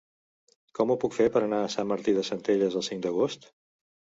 Com 0.79 0.93
ho 0.93 0.95
puc 1.03 1.17
fer 1.17 1.27
per 1.35 1.43
anar 1.49 1.59
a 1.65 1.69
Sant 1.75 1.91
Martí 1.91 2.15
de 2.17 2.25
Centelles 2.33 2.79
el 2.83 2.89
cinc 2.89 3.05
d'agost? 3.05 3.51